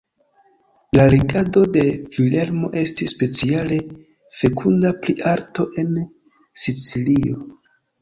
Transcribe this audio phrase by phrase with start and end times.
[0.97, 1.83] La regado de
[2.15, 3.79] Vilhelmo estis speciale
[4.41, 5.97] fekunda pri arto en
[6.67, 7.43] Sicilio.